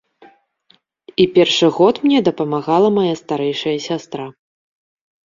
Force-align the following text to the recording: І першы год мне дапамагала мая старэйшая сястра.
І 1.23 1.27
першы 1.35 1.67
год 1.79 1.95
мне 2.05 2.21
дапамагала 2.29 2.87
мая 2.97 3.13
старэйшая 3.21 3.75
сястра. 3.87 4.25